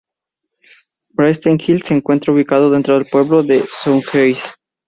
[1.13, 4.47] Brewster Hill se encuentra ubicado dentro del pueblo de Southeast.